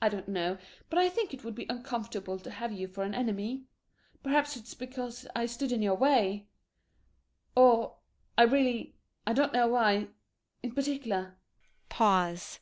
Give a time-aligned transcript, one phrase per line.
[0.00, 0.56] I don't know,
[0.88, 3.66] but I think it would be uncomfortable to have you for an enemy.
[4.22, 6.48] Perhaps it's because I stood in your way
[7.54, 7.96] [rallentando] or
[8.38, 8.94] I really
[9.30, 10.08] don't know why
[10.62, 11.36] in particular.
[11.90, 12.60] [Pause.